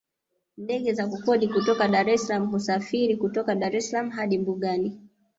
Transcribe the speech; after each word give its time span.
Ndege 0.57 0.93
za 0.93 1.07
kukodi 1.07 1.47
kutoka 1.47 1.87
Dar 1.87 2.09
es 2.09 2.27
salaam 2.27 2.49
husafiri 2.51 3.15
kutoka 3.17 3.55
Dar 3.55 3.75
es 3.75 3.89
Salaam 3.89 4.09
hadi 4.09 4.37
mbugani 4.37 4.99